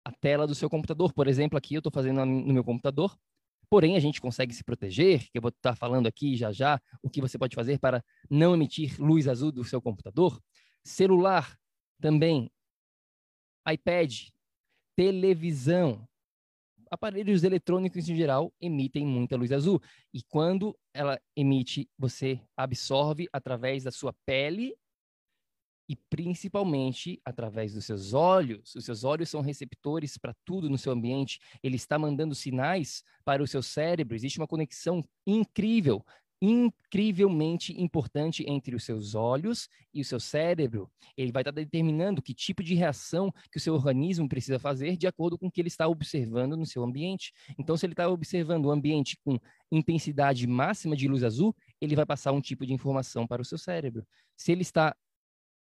a 0.05 0.11
tela 0.11 0.47
do 0.47 0.55
seu 0.55 0.69
computador. 0.69 1.13
Por 1.13 1.27
exemplo, 1.27 1.57
aqui 1.57 1.73
eu 1.75 1.79
estou 1.79 1.91
fazendo 1.91 2.25
no 2.25 2.53
meu 2.53 2.63
computador, 2.63 3.17
porém 3.69 3.95
a 3.95 3.99
gente 3.99 4.21
consegue 4.21 4.53
se 4.53 4.63
proteger, 4.63 5.29
que 5.29 5.37
eu 5.37 5.41
vou 5.41 5.49
estar 5.49 5.75
falando 5.75 6.07
aqui 6.07 6.35
já 6.35 6.51
já, 6.51 6.79
o 7.03 7.09
que 7.09 7.21
você 7.21 7.37
pode 7.37 7.55
fazer 7.55 7.79
para 7.79 8.03
não 8.29 8.53
emitir 8.53 8.99
luz 8.99 9.27
azul 9.27 9.51
do 9.51 9.63
seu 9.63 9.81
computador. 9.81 10.41
Celular 10.83 11.57
também, 11.99 12.51
iPad, 13.67 14.29
televisão, 14.95 16.07
aparelhos 16.89 17.43
eletrônicos 17.43 18.09
em 18.09 18.15
geral 18.15 18.51
emitem 18.59 19.05
muita 19.05 19.35
luz 19.35 19.51
azul. 19.51 19.81
E 20.13 20.23
quando 20.23 20.77
ela 20.93 21.19
emite, 21.35 21.89
você 21.97 22.41
absorve 22.57 23.27
através 23.31 23.83
da 23.83 23.91
sua 23.91 24.13
pele 24.25 24.75
e 25.89 25.95
principalmente 25.95 27.19
através 27.25 27.73
dos 27.73 27.83
seus 27.85 28.13
olhos. 28.13 28.75
Os 28.75 28.85
seus 28.85 29.03
olhos 29.03 29.27
são 29.27 29.41
receptores 29.41 30.19
para 30.19 30.35
tudo 30.45 30.69
no 30.69 30.77
seu 30.77 30.93
ambiente. 30.93 31.39
Ele 31.63 31.77
está 31.77 31.97
mandando 31.97 32.35
sinais 32.35 33.03
para 33.25 33.41
o 33.41 33.47
seu 33.47 33.63
cérebro. 33.63 34.15
Existe 34.15 34.37
uma 34.37 34.47
conexão 34.47 35.03
incrível, 35.25 36.05
incrivelmente 36.39 37.73
importante 37.81 38.45
entre 38.47 38.75
os 38.75 38.83
seus 38.83 39.15
olhos 39.15 39.67
e 39.91 39.99
o 39.99 40.05
seu 40.05 40.19
cérebro. 40.19 40.91
Ele 41.17 41.31
vai 41.31 41.41
estar 41.41 41.51
determinando 41.51 42.21
que 42.21 42.35
tipo 42.35 42.61
de 42.61 42.75
reação 42.75 43.33
que 43.51 43.57
o 43.57 43.59
seu 43.59 43.73
organismo 43.73 44.29
precisa 44.29 44.59
fazer 44.59 44.95
de 44.95 45.07
acordo 45.07 45.39
com 45.39 45.47
o 45.47 45.51
que 45.51 45.59
ele 45.59 45.69
está 45.69 45.87
observando 45.87 46.55
no 46.55 46.67
seu 46.67 46.83
ambiente. 46.83 47.33
Então, 47.57 47.75
se 47.75 47.87
ele 47.87 47.93
está 47.93 48.07
observando 48.07 48.67
o 48.67 48.71
ambiente 48.71 49.17
com 49.25 49.39
intensidade 49.71 50.45
máxima 50.45 50.95
de 50.95 51.07
luz 51.07 51.23
azul, 51.23 51.55
ele 51.81 51.95
vai 51.95 52.05
passar 52.05 52.31
um 52.31 52.41
tipo 52.41 52.63
de 52.63 52.73
informação 52.73 53.25
para 53.25 53.41
o 53.41 53.45
seu 53.45 53.57
cérebro. 53.57 54.05
Se 54.37 54.51
ele 54.51 54.61
está 54.61 54.95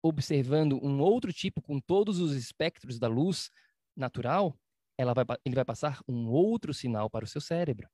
observando 0.01 0.79
um 0.84 1.00
outro 1.00 1.32
tipo 1.34 1.62
com 1.62 1.79
todos 1.79 2.20
os 2.20 2.34
espectros 2.34 2.98
da 2.98 3.08
luz 3.08 3.51
natural, 3.96 4.58
vai, 5.13 5.25
ele 5.46 5.56
vai 5.56 5.65
passar 5.65 6.01
um 6.08 6.29
outro 6.29 6.74
sinal 6.74 7.10
para 7.10 7.25
o 7.25 7.27
seu 7.27 7.41
cérebro. 7.41 7.89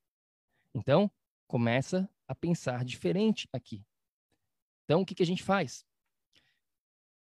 Então, 0.73 1.11
começa 1.47 2.09
a 2.27 2.35
pensar 2.35 2.83
diferente 2.83 3.47
aqui. 3.53 3.83
Então, 4.83 5.01
o 5.01 5.05
que, 5.05 5.15
que 5.15 5.23
a 5.23 5.25
gente 5.25 5.43
faz? 5.43 5.85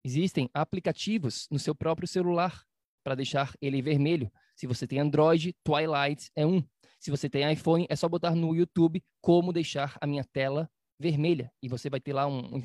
Existem 0.03 0.49
aplicativos 0.53 1.47
no 1.49 1.57
seu 1.57 1.73
próprio 1.73 2.07
celular 2.07 2.65
para 3.03 3.15
deixar 3.15 3.53
ele 3.61 3.81
vermelho. 3.81 4.31
Se 4.55 4.67
você 4.67 4.87
tem 4.87 4.99
Android, 4.99 5.55
Twilight 5.63 6.29
é 6.35 6.45
um. 6.45 6.63
Se 6.99 7.11
você 7.11 7.29
tem 7.29 7.51
iPhone, 7.51 7.85
é 7.89 7.95
só 7.95 8.07
botar 8.07 8.35
no 8.35 8.55
YouTube 8.55 9.03
como 9.21 9.53
deixar 9.53 9.97
a 10.01 10.07
minha 10.07 10.23
tela 10.23 10.69
vermelha. 10.99 11.51
E 11.61 11.67
você 11.67 11.89
vai 11.89 11.99
ter 11.99 12.13
lá 12.13 12.27
um, 12.27 12.61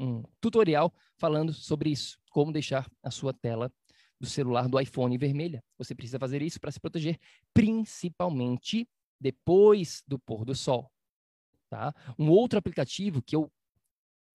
um 0.00 0.24
tutorial 0.40 0.92
falando 1.18 1.52
sobre 1.52 1.90
isso, 1.90 2.18
como 2.30 2.50
deixar 2.50 2.90
a 3.02 3.10
sua 3.10 3.34
tela 3.34 3.70
do 4.18 4.26
celular 4.26 4.68
do 4.68 4.80
iPhone 4.80 5.16
vermelha. 5.16 5.62
Você 5.78 5.94
precisa 5.94 6.18
fazer 6.18 6.42
isso 6.42 6.58
para 6.58 6.72
se 6.72 6.80
proteger, 6.80 7.18
principalmente 7.54 8.88
depois 9.20 10.02
do 10.06 10.18
pôr 10.18 10.44
do 10.44 10.54
sol. 10.54 10.90
Tá? 11.68 11.94
Um 12.18 12.30
outro 12.30 12.58
aplicativo 12.58 13.22
que 13.22 13.36
eu 13.36 13.52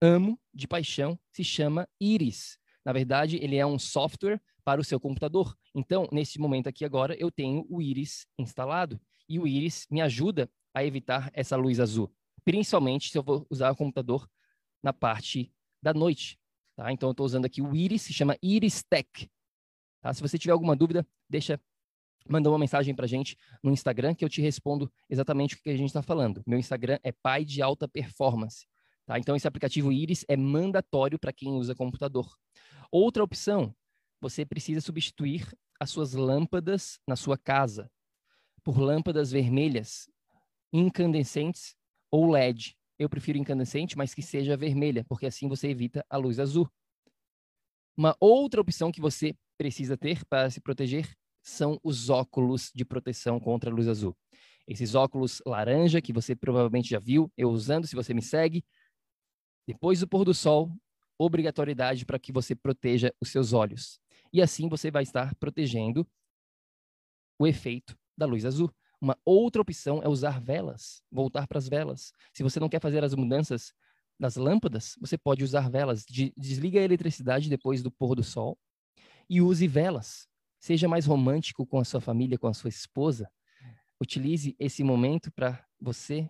amo 0.02 0.40
de 0.54 0.68
paixão 0.68 1.20
se 1.32 1.44
chama 1.44 1.88
Iris. 2.00 2.58
Na 2.86 2.94
verdade, 2.94 3.38
ele 3.38 3.58
é 3.58 3.66
um 3.66 3.80
software 3.80 4.40
para 4.64 4.80
o 4.80 4.84
seu 4.84 5.00
computador. 5.00 5.56
Então, 5.74 6.08
nesse 6.12 6.40
momento 6.40 6.68
aqui 6.68 6.86
agora, 6.86 7.16
eu 7.20 7.32
tenho 7.32 7.66
o 7.70 7.82
Iris 7.82 8.28
instalado. 8.38 9.00
E 9.28 9.40
o 9.40 9.48
Iris 9.48 9.88
me 9.90 10.02
ajuda 10.02 10.50
a 10.74 10.84
evitar 10.84 11.32
essa 11.34 11.56
luz 11.56 11.80
azul. 11.80 12.14
Principalmente 12.44 13.10
se 13.10 13.18
eu 13.18 13.24
vou 13.24 13.46
usar 13.50 13.72
o 13.72 13.76
computador 13.76 14.30
na 14.84 14.94
parte 14.94 15.52
da 15.86 15.94
noite. 15.94 16.40
Tá? 16.76 16.92
Então, 16.92 17.10
eu 17.10 17.12
estou 17.12 17.26
usando 17.26 17.46
aqui 17.46 17.62
o 17.62 17.76
Iris, 17.76 18.02
se 18.02 18.14
chama 18.14 18.36
Iris 18.42 18.84
Tech. 18.84 19.30
Tá? 20.02 20.12
Se 20.12 20.22
você 20.22 20.38
tiver 20.38 20.52
alguma 20.52 20.76
dúvida, 20.76 21.08
deixa, 21.30 21.62
manda 22.28 22.50
uma 22.50 22.58
mensagem 22.58 22.96
para 22.96 23.06
a 23.06 23.08
gente 23.08 23.38
no 23.64 23.72
Instagram 23.72 24.16
que 24.16 24.26
eu 24.26 24.30
te 24.30 24.42
respondo 24.42 24.92
exatamente 25.08 25.54
o 25.54 25.62
que 25.62 25.70
a 25.70 25.78
gente 25.78 25.90
está 25.90 26.02
falando. 26.02 26.42
Meu 26.48 26.58
Instagram 26.58 26.98
é 27.04 27.12
pai 27.12 27.46
de 27.46 27.62
alta 27.62 27.88
performance. 27.88 28.66
Tá? 29.06 29.20
Então, 29.20 29.36
esse 29.36 29.48
aplicativo 29.48 29.92
Iris 29.92 30.26
é 30.28 30.36
mandatório 30.36 31.20
para 31.20 31.32
quem 31.32 31.54
usa 31.54 31.76
computador. 31.76 32.28
Outra 32.92 33.24
opção, 33.24 33.74
você 34.20 34.44
precisa 34.44 34.82
substituir 34.82 35.48
as 35.80 35.92
suas 35.92 36.14
lâmpadas 36.14 37.00
na 37.08 37.16
sua 37.16 37.38
casa 37.38 37.92
por 38.64 38.80
lâmpadas 38.80 39.32
vermelhas, 39.32 40.10
incandescentes 40.74 41.76
ou 42.10 42.32
LED. 42.32 42.76
Eu 42.98 43.10
prefiro 43.10 43.38
incandescente, 43.38 43.98
mas 43.98 44.14
que 44.14 44.22
seja 44.22 44.56
vermelha, 44.56 45.04
porque 45.06 45.26
assim 45.26 45.48
você 45.48 45.68
evita 45.70 46.06
a 46.10 46.18
luz 46.18 46.40
azul. 46.40 46.70
Uma 47.98 48.16
outra 48.20 48.62
opção 48.62 48.92
que 48.92 49.02
você 49.02 49.36
precisa 49.58 49.98
ter 49.98 50.26
para 50.26 50.50
se 50.50 50.62
proteger 50.62 51.16
são 51.42 51.80
os 51.84 52.10
óculos 52.10 52.72
de 52.74 52.84
proteção 52.84 53.40
contra 53.40 53.70
a 53.70 53.74
luz 53.74 53.88
azul. 53.88 54.16
Esses 54.68 54.96
óculos 54.96 55.42
laranja, 55.46 56.02
que 56.02 56.12
você 56.12 56.36
provavelmente 56.36 56.90
já 56.90 57.00
viu 57.00 57.32
eu 57.38 57.50
usando, 57.50 57.86
se 57.86 57.96
você 57.96 58.14
me 58.14 58.22
segue. 58.22 58.66
Depois 59.68 60.00
do 60.00 60.08
pôr 60.08 60.26
do 60.26 60.34
sol, 60.34 60.72
obrigatoriedade 61.18 62.06
para 62.06 62.20
que 62.20 62.32
você 62.32 62.56
proteja 62.56 63.14
os 63.22 63.30
seus 63.30 63.54
olhos. 63.54 64.00
E 64.34 64.42
assim 64.42 64.68
você 64.68 64.90
vai 64.90 65.04
estar 65.04 65.36
protegendo 65.36 66.08
o 67.40 67.46
efeito 67.46 67.98
da 68.18 68.26
luz 68.26 68.46
azul. 68.46 68.74
Uma 69.02 69.18
outra 69.26 69.62
opção 69.62 70.02
é 70.04 70.08
usar 70.08 70.40
velas, 70.42 71.02
voltar 71.12 71.48
para 71.48 71.58
as 71.58 71.68
velas. 71.68 72.12
Se 72.34 72.44
você 72.44 72.60
não 72.60 72.70
quer 72.70 72.82
fazer 72.82 73.04
as 73.04 73.14
mudanças 73.14 73.74
das 74.20 74.36
lâmpadas, 74.36 74.96
você 75.00 75.18
pode 75.18 75.44
usar 75.44 75.70
velas. 75.70 76.06
De, 76.06 76.34
desliga 76.38 76.80
a 76.80 76.84
eletricidade 76.84 77.50
depois 77.50 77.84
do 77.84 77.92
pôr 77.92 78.16
do 78.16 78.24
sol 78.24 78.58
e 79.30 79.42
use 79.42 79.68
velas. 79.68 80.28
Seja 80.60 80.88
mais 80.88 81.06
romântico 81.06 81.66
com 81.66 81.80
a 81.80 81.86
sua 81.86 82.02
família, 82.02 82.38
com 82.38 82.48
a 82.48 82.54
sua 82.54 82.70
esposa. 82.70 83.30
Utilize 84.00 84.56
esse 84.60 84.84
momento 84.84 85.32
para 85.32 85.64
você, 85.80 86.30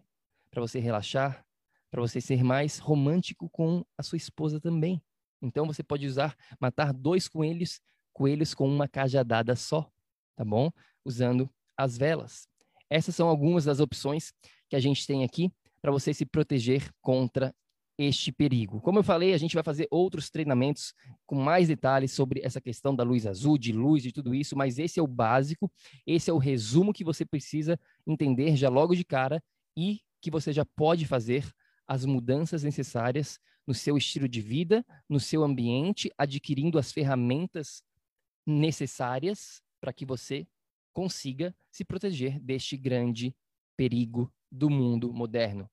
para 0.52 0.62
você 0.62 0.80
relaxar, 0.80 1.46
para 1.90 2.02
você 2.02 2.20
ser 2.20 2.44
mais 2.44 2.78
romântico 2.78 3.50
com 3.50 3.86
a 3.98 4.04
sua 4.04 4.18
esposa 4.18 4.60
também. 4.60 5.02
Então 5.42 5.66
você 5.66 5.84
pode 5.84 6.06
usar, 6.06 6.36
matar 6.60 6.92
dois 6.92 7.28
coelhos, 7.28 7.80
coelhos 8.12 8.54
com 8.54 8.68
uma 8.68 8.88
cajadada 8.88 9.56
só, 9.56 9.90
tá 10.36 10.44
bom? 10.44 10.72
Usando 11.04 11.50
as 11.78 11.98
velas. 11.98 12.48
Essas 12.90 13.16
são 13.16 13.28
algumas 13.28 13.66
das 13.66 13.80
opções 13.80 14.34
que 14.70 14.76
a 14.76 14.80
gente 14.80 15.06
tem 15.06 15.24
aqui 15.24 15.52
para 15.82 15.92
você 15.92 16.14
se 16.14 16.26
proteger 16.26 16.90
contra 17.02 17.54
este 17.98 18.32
perigo. 18.32 18.82
Como 18.82 19.00
eu 19.00 19.04
falei, 19.04 19.34
a 19.34 19.38
gente 19.38 19.54
vai 19.54 19.64
fazer 19.64 19.88
outros 19.90 20.30
treinamentos 20.30 20.94
com 21.26 21.36
mais 21.36 21.68
detalhes 21.68 22.12
sobre 22.12 22.42
essa 22.44 22.60
questão 22.60 22.96
da 22.96 23.04
luz 23.04 23.26
azul, 23.26 23.58
de 23.58 23.72
luz 23.72 24.06
e 24.06 24.12
tudo 24.12 24.36
isso, 24.36 24.56
mas 24.56 24.78
esse 24.78 25.00
é 25.00 25.04
o 25.04 25.08
básico, 25.08 25.72
esse 26.06 26.30
é 26.30 26.34
o 26.34 26.38
resumo 26.38 26.92
que 26.92 27.04
você 27.04 27.26
precisa 27.26 27.80
entender 28.06 28.56
já 28.56 28.70
logo 28.70 28.96
de 28.96 29.06
cara 29.06 29.42
e 29.78 30.02
que 30.22 30.30
você 30.30 30.52
já 30.52 30.66
pode 30.66 31.06
fazer 31.06 31.50
as 31.88 32.04
mudanças 32.04 32.64
necessárias 32.64 33.40
no 33.66 33.74
seu 33.74 33.98
estilo 33.98 34.28
de 34.28 34.42
vida, 34.42 34.86
no 35.10 35.20
seu 35.20 35.44
ambiente, 35.44 36.12
adquirindo 36.18 36.78
as 36.78 36.92
ferramentas 36.92 37.84
necessárias 38.46 39.62
para 39.80 39.94
que 39.94 40.06
você 40.06 40.48
consiga 40.96 41.54
se 41.70 41.84
proteger 41.84 42.40
deste 42.40 42.78
grande 42.78 43.36
perigo 43.76 44.34
do 44.50 44.70
mundo 44.70 45.14
moderno. 45.14 45.70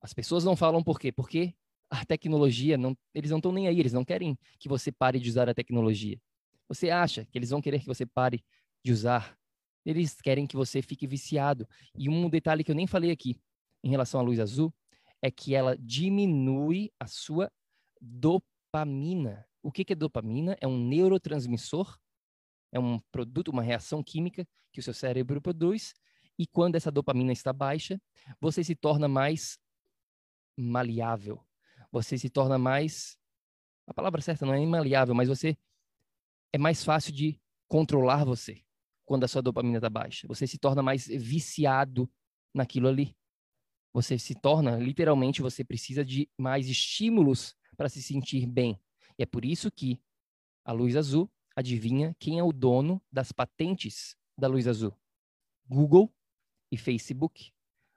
As 0.00 0.12
pessoas 0.12 0.42
não 0.42 0.56
falam 0.56 0.82
por 0.82 0.98
quê? 0.98 1.12
Porque 1.12 1.54
a 1.88 2.04
tecnologia, 2.04 2.76
não, 2.76 2.98
eles 3.14 3.30
não 3.30 3.38
estão 3.38 3.52
nem 3.52 3.68
aí, 3.68 3.78
eles 3.78 3.92
não 3.92 4.04
querem 4.04 4.36
que 4.58 4.68
você 4.68 4.90
pare 4.90 5.20
de 5.20 5.30
usar 5.30 5.48
a 5.48 5.54
tecnologia. 5.54 6.20
Você 6.68 6.90
acha 6.90 7.24
que 7.26 7.38
eles 7.38 7.50
vão 7.50 7.62
querer 7.62 7.78
que 7.78 7.86
você 7.86 8.04
pare 8.04 8.44
de 8.84 8.90
usar? 8.90 9.38
Eles 9.86 10.20
querem 10.20 10.44
que 10.44 10.56
você 10.56 10.82
fique 10.82 11.06
viciado. 11.06 11.68
E 11.96 12.08
um 12.08 12.28
detalhe 12.28 12.64
que 12.64 12.72
eu 12.72 12.74
nem 12.74 12.86
falei 12.86 13.12
aqui 13.12 13.38
em 13.84 13.90
relação 13.90 14.18
à 14.18 14.22
luz 14.24 14.40
azul 14.40 14.74
é 15.20 15.30
que 15.30 15.54
ela 15.54 15.76
diminui 15.78 16.90
a 16.98 17.06
sua 17.06 17.48
dopamina. 18.00 19.46
O 19.62 19.70
que, 19.70 19.92
é 19.92 19.94
dopamina? 19.94 20.56
É 20.60 20.66
um 20.66 20.78
neurotransmissor, 20.78 21.96
é 22.72 22.80
um 22.80 22.98
produto, 23.12 23.48
uma 23.48 23.62
reação 23.62 24.02
química 24.02 24.48
que 24.72 24.80
o 24.80 24.82
seu 24.82 24.94
cérebro 24.94 25.40
produz. 25.40 25.94
E 26.38 26.46
quando 26.46 26.76
essa 26.76 26.90
dopamina 26.90 27.30
está 27.30 27.52
baixa, 27.52 28.00
você 28.40 28.64
se 28.64 28.74
torna 28.74 29.06
mais 29.06 29.58
maleável. 30.56 31.44
Você 31.92 32.16
se 32.16 32.30
torna 32.30 32.58
mais. 32.58 33.18
A 33.86 33.92
palavra 33.92 34.22
certa 34.22 34.46
não 34.46 34.54
é 34.54 34.64
maleável, 34.64 35.14
mas 35.14 35.28
você 35.28 35.56
é 36.52 36.58
mais 36.58 36.82
fácil 36.82 37.12
de 37.12 37.38
controlar 37.68 38.24
você 38.24 38.64
quando 39.04 39.24
a 39.24 39.28
sua 39.28 39.42
dopamina 39.42 39.76
está 39.76 39.90
baixa. 39.90 40.26
Você 40.26 40.46
se 40.46 40.58
torna 40.58 40.82
mais 40.82 41.06
viciado 41.06 42.10
naquilo 42.54 42.88
ali. 42.88 43.14
Você 43.92 44.18
se 44.18 44.34
torna, 44.34 44.76
literalmente, 44.78 45.42
você 45.42 45.62
precisa 45.62 46.02
de 46.02 46.30
mais 46.38 46.68
estímulos 46.68 47.54
para 47.76 47.90
se 47.90 48.02
sentir 48.02 48.46
bem. 48.46 48.80
E 49.18 49.22
é 49.22 49.26
por 49.26 49.44
isso 49.44 49.70
que 49.70 50.00
a 50.64 50.72
luz 50.72 50.96
azul 50.96 51.30
adivinha 51.56 52.14
quem 52.18 52.38
é 52.38 52.42
o 52.42 52.52
dono 52.52 53.02
das 53.10 53.32
patentes 53.32 54.16
da 54.36 54.48
luz 54.48 54.66
azul? 54.66 54.96
Google 55.66 56.12
e 56.70 56.76
Facebook. 56.76 57.52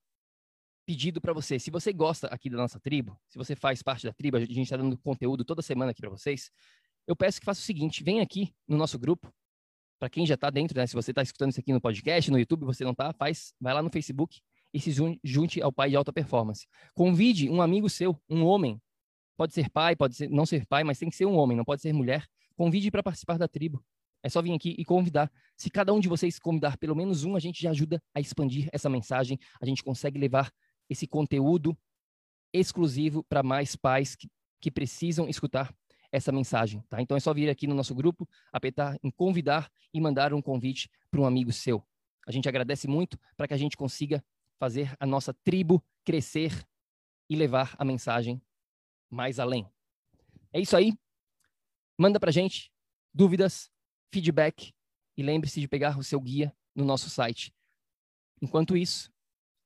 pedido 0.86 1.20
para 1.20 1.34
você. 1.34 1.60
Se 1.60 1.70
você 1.70 1.92
gosta 1.92 2.28
aqui 2.28 2.50
da 2.50 2.58
nossa 2.58 2.80
tribo, 2.80 3.20
se 3.28 3.38
você 3.38 3.56
faz 3.56 3.84
parte 3.84 4.06
da 4.06 4.14
tribo, 4.14 4.38
a 4.38 4.40
gente 4.40 4.62
está 4.62 4.78
dando 4.78 4.98
conteúdo 4.98 5.44
toda 5.44 5.62
semana 5.62 5.92
aqui 5.92 6.02
para 6.02 6.10
vocês. 6.10 6.50
Eu 7.06 7.16
peço 7.16 7.40
que 7.40 7.46
faça 7.46 7.60
o 7.60 7.64
seguinte: 7.64 8.04
vem 8.04 8.22
aqui 8.22 8.54
no 8.68 8.78
nosso 8.78 8.98
grupo. 8.98 9.32
Para 10.02 10.10
quem 10.10 10.26
já 10.26 10.34
está 10.34 10.50
dentro, 10.50 10.76
né? 10.76 10.88
Se 10.88 10.96
você 10.96 11.12
está 11.12 11.22
escutando 11.22 11.52
isso 11.52 11.60
aqui 11.60 11.72
no 11.72 11.80
podcast, 11.80 12.32
no 12.32 12.40
YouTube, 12.40 12.66
você 12.66 12.84
não 12.84 12.90
está, 12.90 13.14
faz, 13.14 13.54
vai 13.62 13.72
lá 13.72 13.84
no 13.84 13.90
Facebook 13.92 14.42
e 14.74 14.80
se 14.80 14.92
junte 15.24 15.62
ao 15.62 15.72
pai 15.72 15.92
de 15.92 15.96
alta 15.96 16.12
performance. 16.12 16.66
Convide 16.96 17.48
um 17.52 17.62
amigo 17.62 17.88
seu, 17.88 18.20
um 18.28 18.44
homem. 18.44 18.82
Pode 19.38 19.54
ser 19.54 19.70
pai, 19.70 19.96
pode 19.96 20.16
ser, 20.16 20.28
não 20.28 20.44
ser 20.44 20.66
pai, 20.66 20.84
mas 20.84 20.98
tem 20.98 21.08
que 21.08 21.16
ser 21.16 21.28
um 21.28 21.36
homem, 21.36 21.56
não 21.56 21.64
pode 21.64 21.84
ser 21.84 21.94
mulher. 21.94 22.26
Convide 22.58 22.90
para 22.90 23.04
participar 23.04 23.38
da 23.38 23.48
tribo. 23.48 23.86
É 24.24 24.30
só 24.30 24.42
vir 24.42 24.54
aqui 24.54 24.74
e 24.76 24.84
convidar. 24.84 25.32
Se 25.56 25.70
cada 25.70 25.94
um 25.94 26.00
de 26.00 26.10
vocês 26.10 26.40
convidar 26.40 26.80
pelo 26.80 26.96
menos 26.96 27.24
um, 27.24 27.36
a 27.36 27.40
gente 27.40 27.62
já 27.62 27.70
ajuda 27.70 28.02
a 28.12 28.20
expandir 28.20 28.70
essa 28.74 28.90
mensagem. 28.90 29.38
A 29.62 29.68
gente 29.68 29.84
consegue 29.84 30.18
levar 30.18 30.52
esse 30.90 31.06
conteúdo 31.06 31.78
exclusivo 32.52 33.24
para 33.24 33.44
mais 33.44 33.76
pais 33.76 34.16
que, 34.16 34.28
que 34.60 34.72
precisam 34.72 35.30
escutar 35.30 35.72
essa 36.12 36.32
mensagem, 36.32 36.82
tá? 36.90 37.02
Então 37.02 37.16
é 37.16 37.20
só 37.20 37.34
vir 37.34 37.50
aqui 37.50 37.66
no 37.68 37.76
nosso 37.76 37.96
grupo, 37.96 38.28
apertar 38.52 38.98
em 39.02 39.10
convidar 39.10 39.72
e 39.94 40.02
mandar 40.02 40.34
um 40.34 40.42
convite 40.42 40.90
para 41.10 41.22
um 41.22 41.26
amigo 41.26 41.52
seu. 41.52 41.86
A 42.28 42.32
gente 42.32 42.50
agradece 42.50 42.88
muito 42.88 43.18
para 43.38 43.48
que 43.48 43.54
a 43.54 43.58
gente 43.58 43.78
consiga 43.78 44.24
fazer 44.60 44.96
a 45.00 45.06
nossa 45.06 45.34
tribo 45.34 45.84
crescer 46.04 46.68
e 47.30 47.36
levar 47.36 47.76
a 47.78 47.86
mensagem 47.86 48.42
mais 49.10 49.40
além. 49.40 49.68
É 50.54 50.60
isso 50.60 50.76
aí. 50.76 50.94
Manda 51.98 52.20
para 52.20 52.32
gente 52.32 52.72
dúvidas, 53.14 53.72
feedback 54.14 54.74
e 55.18 55.24
lembre-se 55.24 55.60
de 55.60 55.68
pegar 55.68 55.98
o 55.98 56.04
seu 56.04 56.20
guia 56.20 56.56
no 56.76 56.86
nosso 56.86 57.10
site. 57.10 57.54
Enquanto 58.42 58.76
isso, 58.76 59.12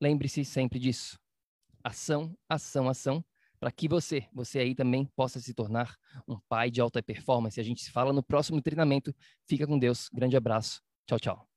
lembre-se 0.01 0.43
sempre 0.45 0.79
disso. 0.79 1.19
Ação, 1.83 2.35
ação, 2.49 2.89
ação, 2.89 3.23
para 3.59 3.71
que 3.71 3.87
você, 3.87 4.27
você 4.33 4.59
aí 4.59 4.75
também 4.75 5.05
possa 5.15 5.39
se 5.39 5.53
tornar 5.53 5.95
um 6.27 6.39
pai 6.47 6.69
de 6.69 6.81
alta 6.81 7.01
performance. 7.01 7.59
A 7.59 7.63
gente 7.63 7.81
se 7.81 7.91
fala 7.91 8.13
no 8.13 8.23
próximo 8.23 8.61
treinamento. 8.61 9.13
Fica 9.47 9.65
com 9.65 9.77
Deus. 9.77 10.09
Grande 10.13 10.37
abraço. 10.37 10.81
Tchau, 11.07 11.19
tchau. 11.19 11.54